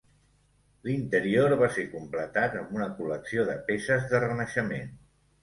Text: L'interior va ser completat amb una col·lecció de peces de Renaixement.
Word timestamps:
L'interior 0.87 1.53
va 1.59 1.67
ser 1.75 1.85
completat 1.91 2.57
amb 2.63 2.73
una 2.79 2.89
col·lecció 3.01 3.45
de 3.53 3.59
peces 3.69 4.09
de 4.15 4.25
Renaixement. 4.27 4.91